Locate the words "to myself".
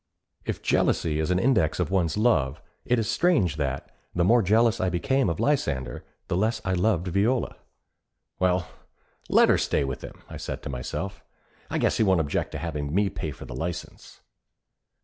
10.63-11.23